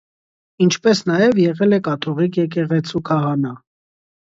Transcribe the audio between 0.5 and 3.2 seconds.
Ինչպես նաև եղել է կաթոլիկ եկեղեցու